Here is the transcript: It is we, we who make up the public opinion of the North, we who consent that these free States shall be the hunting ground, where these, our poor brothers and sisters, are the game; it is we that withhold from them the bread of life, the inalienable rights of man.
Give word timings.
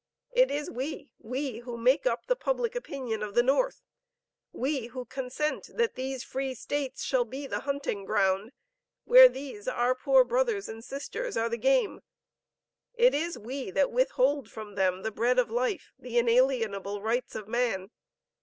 It 0.31 0.49
is 0.49 0.67
we, 0.71 1.11
we 1.19 1.59
who 1.59 1.77
make 1.77 2.07
up 2.07 2.25
the 2.25 2.35
public 2.35 2.73
opinion 2.73 3.21
of 3.21 3.35
the 3.35 3.43
North, 3.43 3.83
we 4.51 4.87
who 4.87 5.05
consent 5.05 5.69
that 5.75 5.93
these 5.93 6.23
free 6.23 6.55
States 6.55 7.03
shall 7.03 7.23
be 7.23 7.45
the 7.45 7.59
hunting 7.69 8.03
ground, 8.03 8.51
where 9.03 9.29
these, 9.29 9.67
our 9.67 9.93
poor 9.93 10.23
brothers 10.23 10.67
and 10.67 10.83
sisters, 10.83 11.37
are 11.37 11.49
the 11.49 11.55
game; 11.57 12.01
it 12.95 13.13
is 13.13 13.37
we 13.37 13.69
that 13.69 13.91
withhold 13.91 14.49
from 14.49 14.73
them 14.73 15.03
the 15.03 15.11
bread 15.11 15.37
of 15.37 15.51
life, 15.51 15.93
the 15.99 16.17
inalienable 16.17 17.03
rights 17.03 17.35
of 17.35 17.47
man. 17.47 17.91